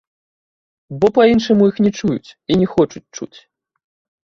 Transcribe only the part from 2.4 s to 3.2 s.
і не хочуць